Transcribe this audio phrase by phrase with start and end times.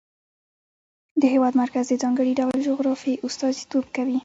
[1.21, 4.17] د هېواد مرکز د ځانګړي ډول جغرافیه استازیتوب کوي.